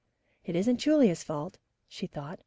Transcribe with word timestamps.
"It 0.43 0.55
isn't 0.55 0.77
Julia's 0.77 1.23
fault," 1.23 1.59
she 1.87 2.07
thought. 2.07 2.39